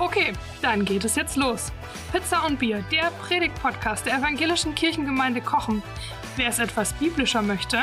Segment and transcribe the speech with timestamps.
[0.00, 1.72] Okay, dann geht es jetzt los.
[2.12, 5.82] Pizza und Bier, der Predigt-Podcast der evangelischen Kirchengemeinde Kochen.
[6.36, 7.78] Wer es etwas biblischer möchte,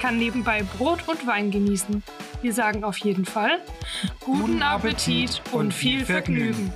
[0.00, 2.04] kann nebenbei Brot und Wein genießen.
[2.40, 3.58] Wir sagen auf jeden Fall
[4.20, 6.72] guten Appetit und viel Vergnügen.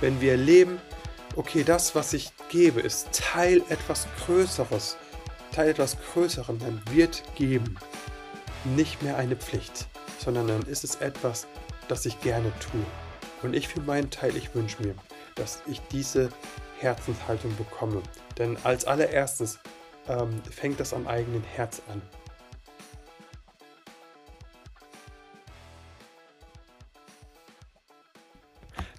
[0.00, 0.80] Wenn wir erleben,
[1.36, 4.96] okay, das, was ich gebe, ist Teil etwas Größeres,
[5.52, 7.76] Teil etwas Größerem, dann wird geben
[8.64, 11.46] nicht mehr eine Pflicht, sondern dann ist es etwas,
[11.90, 12.84] das ich gerne tue.
[13.42, 14.94] Und ich für meinen Teil, ich wünsche mir,
[15.34, 16.30] dass ich diese
[16.78, 18.02] Herzenshaltung bekomme.
[18.38, 19.58] Denn als allererstes
[20.08, 22.00] ähm, fängt das am eigenen Herz an.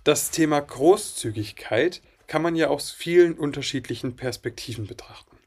[0.03, 5.37] Das Thema Großzügigkeit kann man ja aus vielen unterschiedlichen Perspektiven betrachten.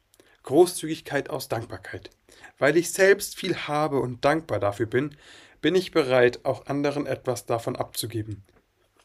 [0.44, 2.10] Großzügigkeit aus Dankbarkeit.
[2.58, 5.16] Weil ich selbst viel habe und dankbar dafür bin,
[5.64, 8.44] bin ich bereit, auch anderen etwas davon abzugeben.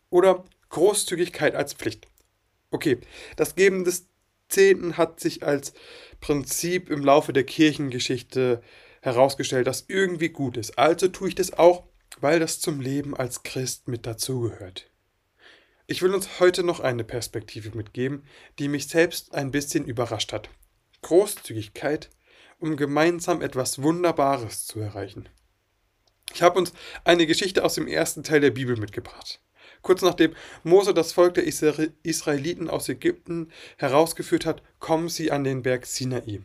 [0.09, 2.05] Oder Großzügigkeit als Pflicht.
[2.69, 2.97] Okay,
[3.37, 4.09] das Geben des
[4.49, 5.71] Zehnten hat sich als
[6.19, 8.61] Prinzip im Laufe der Kirchengeschichte
[9.01, 10.77] herausgestellt, das irgendwie gut ist.
[10.77, 11.85] Also tue ich das auch,
[12.19, 14.91] weil das zum Leben als Christ mit dazugehört.
[15.87, 18.25] Ich will uns heute noch eine Perspektive mitgeben,
[18.59, 20.49] die mich selbst ein bisschen überrascht hat.
[21.03, 22.09] Großzügigkeit,
[22.59, 25.29] um gemeinsam etwas Wunderbares zu erreichen.
[26.33, 29.41] Ich habe uns eine Geschichte aus dem ersten Teil der Bibel mitgebracht.
[29.81, 35.63] Kurz nachdem Mose das Volk der Israeliten aus Ägypten herausgeführt hat, kommen sie an den
[35.63, 36.41] Berg Sinai.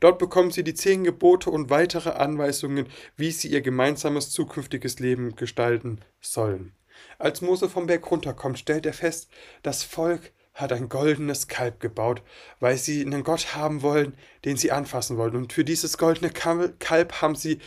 [0.00, 5.34] Dort bekommen sie die zehn Gebote und weitere Anweisungen, wie sie ihr gemeinsames zukünftiges Leben
[5.36, 6.72] gestalten sollen.
[7.18, 9.28] Als Mose vom Berg runterkommt, stellt er fest,
[9.62, 12.22] das Volk hat ein goldenes Kalb gebaut,
[12.60, 15.36] weil sie einen Gott haben wollen, den sie anfassen wollen.
[15.36, 17.58] Und für dieses goldene Kalb haben sie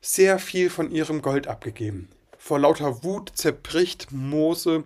[0.00, 2.08] sehr viel von ihrem Gold abgegeben.
[2.38, 4.84] Vor lauter Wut zerbricht Mose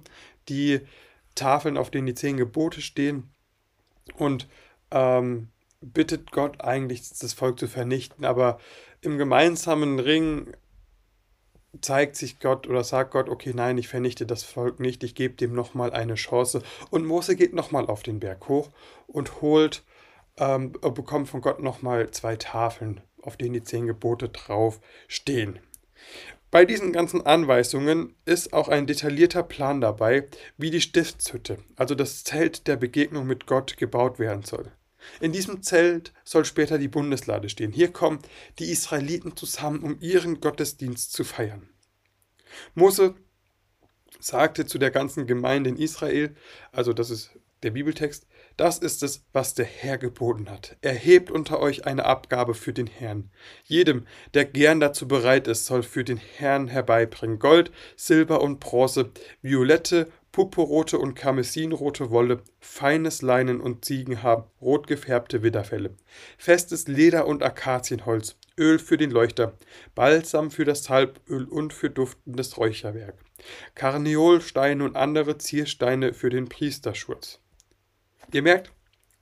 [0.48, 0.80] die
[1.34, 3.30] Tafeln, auf denen die zehn Gebote stehen
[4.16, 4.48] und
[4.90, 5.48] ähm,
[5.80, 8.24] bittet Gott eigentlich, das Volk zu vernichten.
[8.24, 8.58] Aber
[9.00, 10.54] im gemeinsamen Ring
[11.80, 15.34] zeigt sich Gott oder sagt Gott, okay, nein, ich vernichte das Volk nicht, ich gebe
[15.34, 16.62] dem nochmal eine Chance.
[16.90, 18.70] Und Mose geht nochmal auf den Berg hoch
[19.06, 19.84] und holt,
[20.36, 25.58] ähm, bekommt von Gott nochmal zwei Tafeln, auf denen die zehn Gebote drauf stehen.
[26.50, 30.26] Bei diesen ganzen Anweisungen ist auch ein detaillierter Plan dabei,
[30.56, 34.72] wie die Stiftshütte, also das Zelt der Begegnung mit Gott, gebaut werden soll.
[35.20, 37.72] In diesem Zelt soll später die Bundeslade stehen.
[37.72, 38.18] Hier kommen
[38.58, 41.68] die Israeliten zusammen, um ihren Gottesdienst zu feiern.
[42.74, 43.14] Mose
[44.18, 46.34] sagte zu der ganzen Gemeinde in Israel,
[46.72, 47.30] also das ist
[47.62, 48.26] der Bibeltext,
[48.60, 50.76] das ist es, was der Herr geboten hat.
[50.82, 53.30] Erhebt unter euch eine Abgabe für den Herrn.
[53.64, 59.12] Jedem, der gern dazu bereit ist, soll für den Herrn herbeibringen Gold, Silber und Bronze,
[59.40, 65.94] violette, purpurrote und karmesinrote Wolle, feines Leinen und Ziegenhaar, rot gefärbte Widderfelle,
[66.36, 69.54] festes Leder und Akazienholz, Öl für den Leuchter,
[69.94, 73.14] Balsam für das Salböl und für duftendes Räucherwerk,
[73.74, 77.40] Karneolsteine und andere Ziersteine für den Priesterschurz.
[78.32, 78.72] Ihr merkt,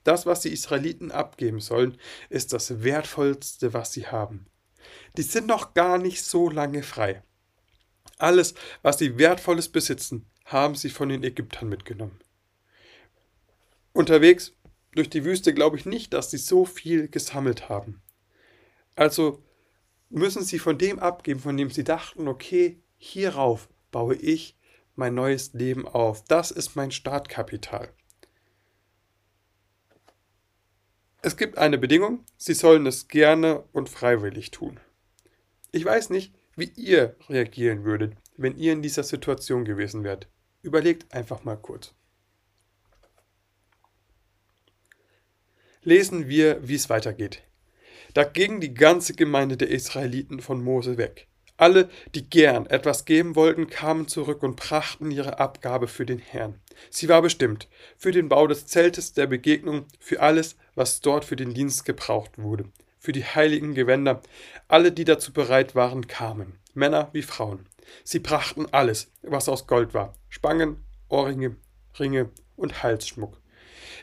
[0.03, 1.97] das, was die Israeliten abgeben sollen,
[2.29, 4.47] ist das Wertvollste, was sie haben.
[5.17, 7.23] Die sind noch gar nicht so lange frei.
[8.17, 12.19] Alles, was sie Wertvolles besitzen, haben sie von den Ägyptern mitgenommen.
[13.93, 14.53] Unterwegs
[14.93, 18.01] durch die Wüste glaube ich nicht, dass sie so viel gesammelt haben.
[18.95, 19.43] Also
[20.09, 24.57] müssen sie von dem abgeben, von dem sie dachten, okay, hierauf baue ich
[24.95, 26.23] mein neues Leben auf.
[26.25, 27.93] Das ist mein Startkapital.
[31.21, 34.79] Es gibt eine Bedingung, sie sollen es gerne und freiwillig tun.
[35.71, 40.29] Ich weiß nicht, wie ihr reagieren würdet, wenn ihr in dieser Situation gewesen wärt.
[40.61, 41.93] Überlegt einfach mal kurz.
[45.83, 47.43] Lesen wir, wie es weitergeht.
[48.13, 51.28] Da ging die ganze Gemeinde der Israeliten von Mose weg.
[51.59, 56.61] Alle, die gern etwas geben wollten, kamen zurück und brachten ihre Abgabe für den Herrn.
[56.89, 57.67] Sie war bestimmt
[57.97, 62.37] für den Bau des Zeltes der Begegnung, für alles, was dort für den Dienst gebraucht
[62.37, 62.63] wurde,
[62.97, 64.21] für die heiligen Gewänder.
[64.69, 67.65] Alle, die dazu bereit waren, kamen, Männer wie Frauen.
[68.05, 71.57] Sie brachten alles, was aus Gold war: Spangen, Ohrringe,
[71.99, 73.37] Ringe und Halsschmuck.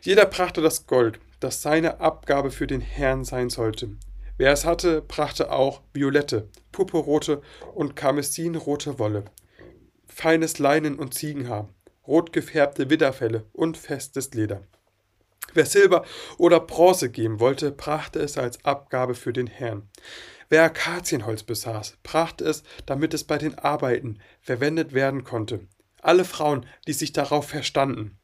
[0.02, 3.96] Jeder brachte das Gold, das seine Abgabe für den Herrn sein sollte.
[4.38, 7.40] Wer es hatte, brachte auch violette, purpurrote
[7.74, 9.24] und karmesinrote Wolle,
[10.06, 11.68] feines Leinen und Ziegenhaar,
[12.06, 14.62] rot gefärbte Widderfelle und festes Leder.
[15.54, 16.04] Wer Silber
[16.36, 19.88] oder Bronze geben wollte, brachte es als Abgabe für den Herrn.
[20.50, 25.66] Wer Akazienholz besaß, brachte es, damit es bei den Arbeiten verwendet werden konnte.
[26.02, 28.18] Alle Frauen, die sich darauf verstanden,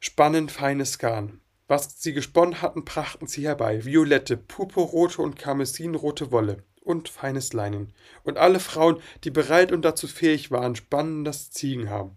[0.00, 1.40] spannen feines Garn.
[1.68, 7.92] Was sie gesponnen hatten, brachten sie herbei: violette, purpurrote und karmesinrote Wolle und feines Leinen.
[8.24, 12.10] Und alle Frauen, die bereit und dazu fähig waren, spannen das Ziegenhaar.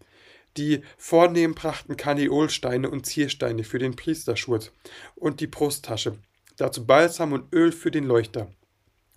[0.58, 4.72] Die Vornehmen brachten Karneolsteine und Ziersteine für den Priesterschurz
[5.16, 6.18] und die Brusttasche,
[6.58, 8.52] dazu Balsam und Öl für den Leuchter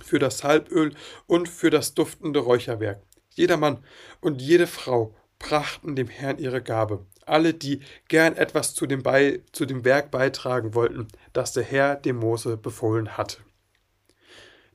[0.04, 0.94] für das Salböl
[1.26, 3.02] und für das duftende Räucherwerk.
[3.30, 3.82] Jedermann
[4.20, 5.14] und jede Frau
[5.54, 7.06] brachten dem Herrn ihre Gabe.
[7.26, 7.78] Alle, die
[8.08, 12.56] gern etwas zu dem, Be zu dem Werk beitragen wollten, das der Herr dem Mose
[12.56, 13.38] befohlen hatte.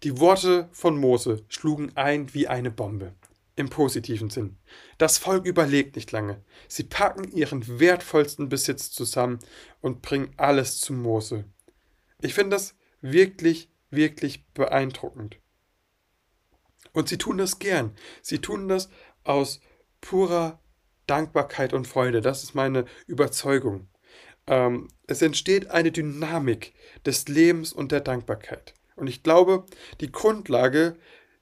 [0.03, 3.13] Die Worte von Mose schlugen ein wie eine Bombe.
[3.57, 4.55] Im positiven Sinn.
[4.97, 6.41] Das Volk überlegt nicht lange.
[6.69, 9.39] Sie packen ihren wertvollsten Besitz zusammen
[9.81, 11.43] und bringen alles zu Mose.
[12.21, 15.41] Ich finde das wirklich wirklich beeindruckend.
[16.93, 17.97] Und sie tun das gern.
[18.21, 18.89] Sie tun das
[19.25, 19.59] aus
[19.99, 20.61] purer
[21.09, 22.21] Dankbarkeit und Freude.
[22.21, 23.87] Das ist meine Überzeugung.
[24.47, 26.73] Ähm, es entsteht eine Dynamik
[27.05, 28.73] des Lebens und der Dankbarkeit.
[28.95, 29.65] Und ich glaube,
[30.01, 30.95] die Grundlage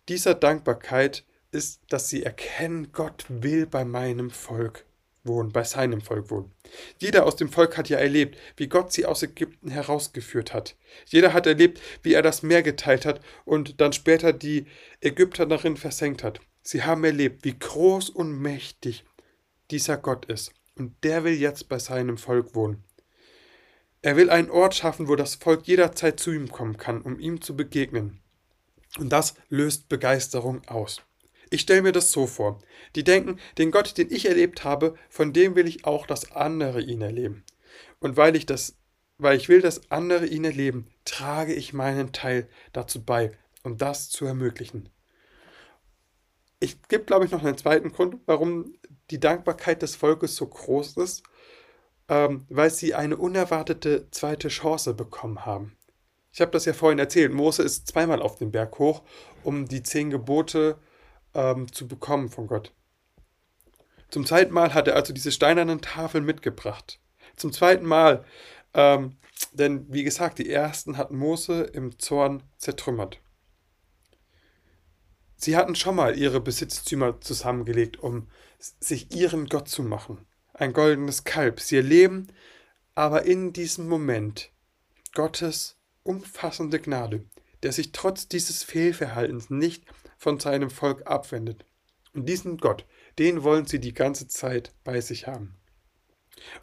[0.10, 4.86] dieser Dankbarkeit ist, dass sie erkennen, Gott will bei meinem Volk
[5.24, 6.54] wohnen, bei seinem Volk wohnen.
[7.00, 10.76] Jeder aus dem Volk hat ja erlebt, wie Gott sie aus Ägypten herausgeführt hat.
[11.08, 14.68] Jeder hat erlebt, wie er das Meer geteilt hat und dann später die
[15.02, 16.40] Ägypter darin versenkt hat.
[16.62, 19.06] Sie haben erlebt, wie groß und mächtig
[19.72, 20.52] dieser Gott ist.
[20.76, 22.84] Und der will jetzt bei seinem Volk wohnen.
[24.02, 27.42] Er will einen Ort schaffen, wo das Volk jederzeit zu ihm kommen kann, um ihm
[27.42, 28.22] zu begegnen.
[29.00, 31.02] Und das löst Begeisterung aus.
[31.50, 32.62] Ich stelle mir das so vor.
[32.96, 36.82] Die denken, den Gott, den ich erlebt habe, von dem will ich auch, dass andere
[36.82, 37.44] ihn erleben.
[38.00, 38.78] Und weil ich das,
[39.18, 43.32] weil ich will, dass andere ihn erleben, trage ich meinen Teil dazu bei,
[43.64, 44.90] um das zu ermöglichen.
[46.60, 48.74] Ich gebe, glaube ich, noch einen zweiten Grund, warum
[49.12, 51.24] die Dankbarkeit des Volkes so groß ist,
[52.10, 55.78] ähm, weil sie eine unerwartete zweite Chance bekommen haben.
[56.32, 57.34] Ich habe das ja vorhin erzählt.
[57.34, 59.04] Mose ist zweimal auf den Berg hoch,
[59.44, 60.78] um die zehn Gebote
[61.34, 62.74] ähm, zu bekommen von Gott.
[64.10, 67.00] Zum zweiten Mal hat er also diese steinernen Tafeln mitgebracht.
[67.36, 68.24] Zum zweiten Mal,
[68.74, 69.18] ähm,
[69.54, 73.20] denn wie gesagt, die ersten hat Mose im Zorn zertrümmert.
[75.38, 78.28] Sie hatten schon mal ihre Besitztümer zusammengelegt, um
[78.60, 80.26] sich ihren Gott zu machen.
[80.54, 81.60] Ein goldenes Kalb.
[81.60, 82.28] Sie erleben
[82.96, 84.52] aber in diesem Moment
[85.14, 87.26] Gottes umfassende Gnade,
[87.62, 89.86] der sich trotz dieses Fehlverhaltens nicht
[90.18, 91.64] von seinem Volk abwendet.
[92.16, 92.88] Und diesen Gott,
[93.20, 95.56] den wollen sie die ganze Zeit bei sich haben.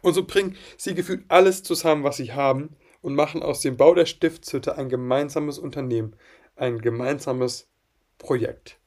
[0.01, 3.93] Und so bringen sie gefühlt alles zusammen, was sie haben, und machen aus dem Bau
[3.93, 6.17] der Stiftshütte ein gemeinsames Unternehmen,
[6.55, 7.69] ein gemeinsames
[8.17, 8.79] Projekt.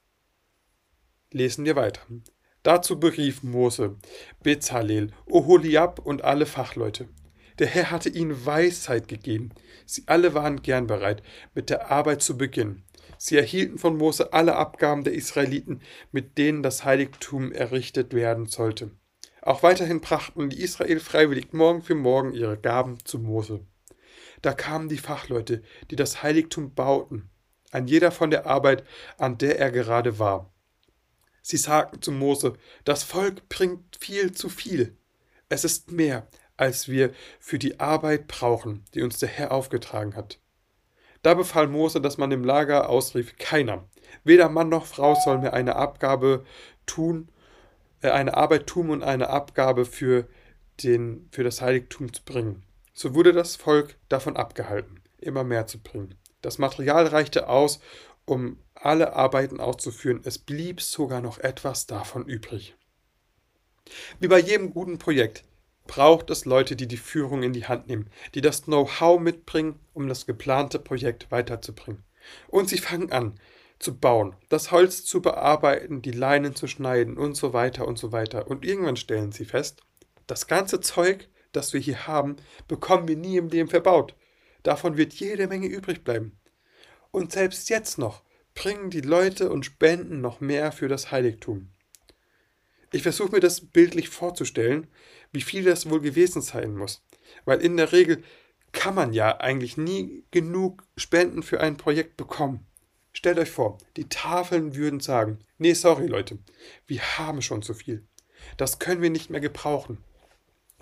[1.31, 2.03] Lesen wir weiter.
[2.63, 3.97] Dazu berief Mose,
[4.43, 7.09] Bezalel, Oholiab und alle Fachleute.
[7.59, 9.51] Der Herr hatte ihnen Weisheit gegeben.
[9.85, 11.23] Sie alle waren gern bereit,
[11.55, 12.85] mit der Arbeit zu beginnen.
[13.17, 15.81] Sie erhielten von Mose alle Abgaben der Israeliten,
[16.13, 18.93] mit denen das Heiligtum errichtet werden sollte.
[19.43, 23.61] Auch weiterhin brachten die Israel freiwillig morgen für morgen ihre Gaben zu Mose.
[24.43, 27.31] Da kamen die Fachleute, die das Heiligtum bauten,
[27.71, 28.85] ein jeder von der Arbeit,
[29.19, 30.51] an der er gerade war.
[31.43, 34.97] Sie sagten zu Mose, das Volk bringt viel zu viel.
[35.49, 40.39] Es ist mehr, als wir für die Arbeit brauchen, die uns der Herr aufgetragen hat.
[41.23, 43.89] Da befahl Mose, dass man im Lager ausrief, keiner,
[44.25, 46.45] weder Mann noch Frau soll mir eine Abgabe
[46.87, 47.29] tun,
[48.03, 50.29] äh, eine Arbeit tun und eine Abgabe für,
[50.83, 52.63] den, für das Heiligtum zu bringen.
[52.93, 56.18] So wurde das Volk davon abgehalten, immer mehr zu bringen.
[56.43, 57.81] Das Material reichte aus,
[58.25, 60.21] um alle Arbeiten auszuführen.
[60.25, 62.77] Es blieb sogar noch etwas davon übrig.
[64.21, 65.45] Wie bei jedem guten Projekt
[65.87, 70.07] braucht es Leute, die die Führung in die Hand nehmen, die das Know-how mitbringen, um
[70.07, 72.05] das geplante Projekt weiterzubringen.
[72.49, 73.41] Und sie fangen an
[73.79, 78.13] zu bauen, das Holz zu bearbeiten, die Leinen zu schneiden und so weiter und so
[78.13, 78.49] weiter.
[78.49, 79.83] Und irgendwann stellen sie fest,
[80.27, 84.15] das ganze Zeug, das wir hier haben, bekommen wir nie im Leben verbaut.
[84.63, 86.39] Davon wird jede Menge übrig bleiben.
[87.11, 88.23] Und selbst jetzt noch
[88.55, 91.71] bringen die Leute und spenden noch mehr für das Heiligtum.
[92.91, 94.89] Ich versuche mir das bildlich vorzustellen,
[95.31, 97.05] wie viel das wohl gewesen sein muss,
[97.45, 98.23] weil in der Regel
[98.73, 102.67] kann man ja eigentlich nie genug Spenden für ein Projekt bekommen.
[103.13, 106.39] Stellt euch vor, die Tafeln würden sagen, nee, sorry Leute,
[106.87, 108.07] wir haben schon zu viel.
[108.57, 109.99] Das können wir nicht mehr gebrauchen.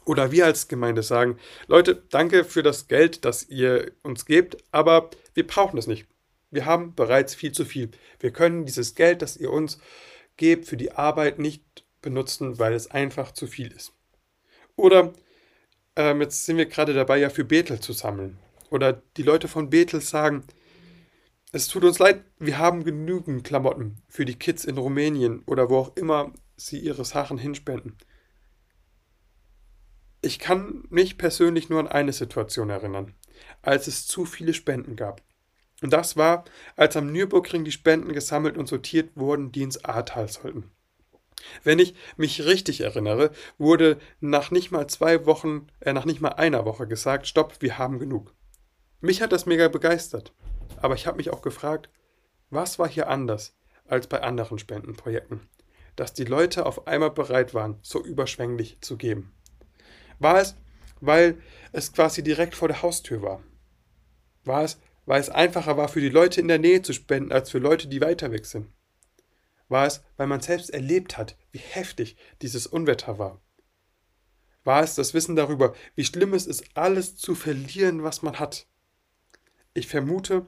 [0.06, 1.36] Oder wir als Gemeinde sagen,
[1.66, 6.06] Leute, danke für das Geld, das ihr uns gebt, aber wir brauchen es nicht.
[6.50, 7.90] Wir haben bereits viel zu viel.
[8.20, 9.78] Wir können dieses Geld, das ihr uns
[10.36, 13.92] gebt, für die Arbeit nicht benutzen, weil es einfach zu viel ist.
[14.76, 15.12] Oder
[15.96, 18.38] ähm, jetzt sind wir gerade dabei, ja für Bethel zu sammeln.
[18.70, 20.44] Oder die Leute von Bethel sagen,
[21.50, 25.78] es tut uns leid, wir haben genügend Klamotten für die Kids in Rumänien oder wo
[25.78, 27.96] auch immer sie ihre Sachen hinspenden.
[30.26, 33.14] Ich kann mich persönlich nur an eine Situation erinnern,
[33.62, 35.22] als es zu viele Spenden gab.
[35.82, 40.26] Und das war, als am Nürburgring die Spenden gesammelt und sortiert wurden, die ins Ahrtal
[40.26, 40.72] sollten.
[41.62, 46.30] Wenn ich mich richtig erinnere, wurde nach nicht mal zwei Wochen, äh, nach nicht mal
[46.30, 48.34] einer Woche gesagt, stopp, wir haben genug.
[49.00, 50.34] Mich hat das mega begeistert.
[50.78, 51.88] Aber ich habe mich auch gefragt,
[52.50, 53.56] was war hier anders
[53.86, 55.42] als bei anderen Spendenprojekten,
[55.94, 59.35] dass die Leute auf einmal bereit waren, so überschwänglich zu geben.
[60.18, 60.56] War es,
[61.00, 61.40] weil
[61.72, 63.42] es quasi direkt vor der Haustür war?
[64.44, 67.50] War es, weil es einfacher war, für die Leute in der Nähe zu spenden, als
[67.50, 68.68] für Leute, die weiter weg sind?
[69.68, 73.40] War es, weil man selbst erlebt hat, wie heftig dieses Unwetter war?
[74.64, 78.66] War es das Wissen darüber, wie schlimm es ist, alles zu verlieren, was man hat?
[79.74, 80.46] Ich vermute,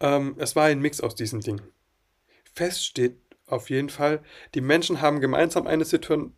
[0.00, 1.72] ähm, es war ein Mix aus diesen Dingen.
[2.54, 4.22] Fest steht auf jeden Fall,
[4.54, 6.36] die Menschen haben gemeinsam eine Situation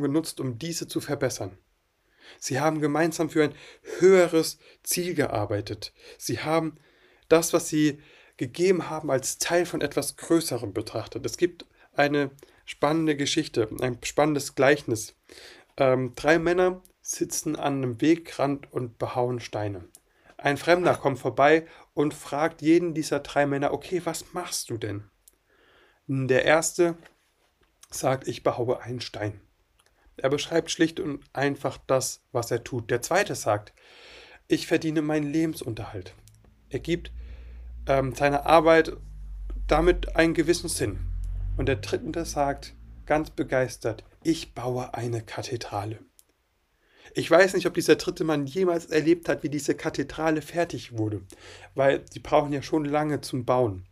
[0.00, 1.58] genutzt, um diese zu verbessern.
[2.38, 3.54] Sie haben gemeinsam für ein
[3.98, 5.92] höheres Ziel gearbeitet.
[6.18, 6.76] Sie haben
[7.28, 8.00] das, was sie
[8.36, 11.26] gegeben haben, als Teil von etwas Größerem betrachtet.
[11.26, 12.30] Es gibt eine
[12.64, 15.14] spannende Geschichte, ein spannendes Gleichnis.
[15.76, 19.88] Ähm, drei Männer sitzen an einem Wegrand und behauen Steine.
[20.36, 25.10] Ein Fremder kommt vorbei und fragt jeden dieser drei Männer, okay, was machst du denn?
[26.06, 26.96] Der erste
[27.90, 29.40] sagt, ich behaue einen Stein.
[30.20, 32.90] Er beschreibt schlicht und einfach das, was er tut.
[32.90, 33.72] Der zweite sagt,
[34.48, 36.14] ich verdiene meinen Lebensunterhalt.
[36.68, 37.12] Er gibt
[37.86, 38.96] ähm, seiner Arbeit
[39.66, 40.98] damit einen gewissen Sinn.
[41.56, 42.74] Und der dritte sagt
[43.06, 45.98] ganz begeistert, ich baue eine Kathedrale.
[47.14, 51.22] Ich weiß nicht, ob dieser dritte Mann jemals erlebt hat, wie diese Kathedrale fertig wurde,
[51.74, 53.86] weil sie brauchen ja schon lange zum Bauen.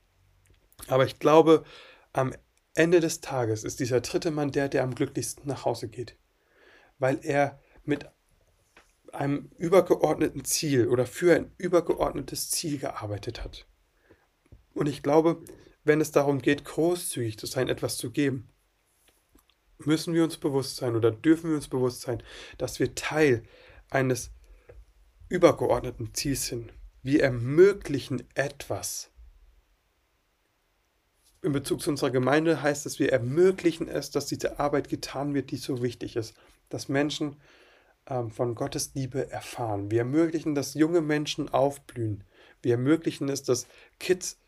[0.87, 1.65] Aber ich glaube,
[2.13, 2.33] am
[2.79, 6.17] Ende des Tages ist dieser dritte Mann der, der am glücklichsten nach Hause geht,
[6.99, 8.07] weil er mit
[9.13, 13.67] einem übergeordneten Ziel oder für ein übergeordnetes Ziel gearbeitet hat.
[14.75, 15.43] Und ich glaube,
[15.83, 18.49] wenn es darum geht, großzügig zu sein, etwas zu geben,
[19.79, 22.23] müssen wir uns bewusst sein oder dürfen wir uns bewusst sein,
[22.59, 23.43] dass wir Teil
[23.91, 24.31] eines
[25.29, 26.73] übergeordneten Ziels sind.
[27.03, 29.11] Wir ermöglichen etwas.
[31.41, 35.51] In Bezug zu unserer Gemeinde heißt es, wir ermöglichen es, dass diese Arbeit getan wird,
[35.51, 36.35] die so wichtig ist,
[36.69, 37.37] dass Menschen
[38.07, 39.91] ähm, von Gottes Liebe erfahren.
[39.91, 42.25] Wir ermöglichen, dass junge Menschen aufblühen.
[42.63, 43.69] Wir ermöglichen es, dass
[44.01, 44.39] Kids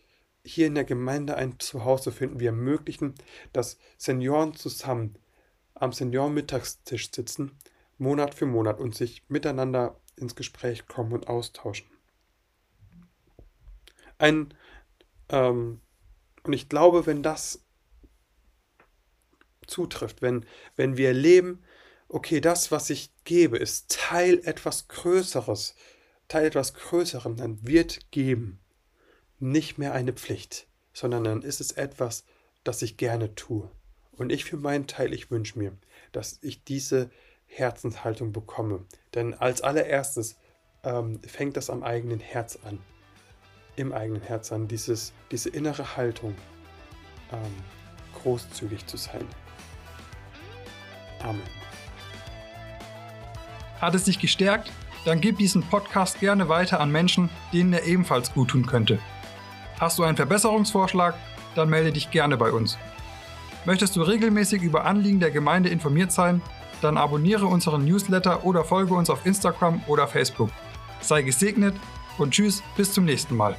[0.45, 2.41] hier in der Gemeinde ein Zuhause finden.
[2.41, 3.15] Wir ermöglichen,
[3.53, 5.17] dass Senioren zusammen
[5.75, 7.53] am Seniorenmittagstisch sitzen,
[7.99, 11.87] Monat für Monat und sich miteinander ins Gespräch kommen und austauschen.
[14.19, 14.53] Ein,
[15.29, 15.81] ähm,
[16.43, 17.65] und ich glaube, wenn das
[19.67, 20.45] zutrifft, wenn,
[20.77, 21.63] wenn wir erleben,
[22.09, 25.75] okay, das, was ich gebe, ist Teil etwas Größeres,
[26.29, 28.59] Teil etwas Größerem, dann wird geben
[29.39, 32.25] nicht mehr eine Pflicht, sondern dann ist es etwas,
[32.65, 33.71] das ich gerne tue.
[34.13, 35.77] Und ich für meinen Teil, ich wünsche mir,
[36.13, 37.11] dass ich diese
[37.47, 38.85] Herzenshaltung bekomme.
[39.15, 40.37] Denn als allererstes
[40.85, 42.81] ähm, fängt das am eigenen Herz an.
[43.77, 46.35] Im eigenen Herz an, dieses, diese innere Haltung,
[47.33, 47.55] ähm,
[48.23, 49.27] großzügig zu sein.
[51.23, 51.43] Amen.
[53.81, 54.71] Hat es dich gestärkt?
[55.05, 58.99] Dann gib diesen Podcast gerne weiter an Menschen, denen er ebenfalls gut tun könnte.
[59.79, 61.15] Hast du einen Verbesserungsvorschlag?
[61.55, 62.77] Dann melde dich gerne bei uns.
[63.65, 66.43] Möchtest du regelmäßig über Anliegen der Gemeinde informiert sein?
[66.83, 70.51] Dann abonniere unseren Newsletter oder folge uns auf Instagram oder Facebook.
[71.01, 71.75] Sei gesegnet
[72.21, 73.57] und tschüss, bis zum nächsten Mal.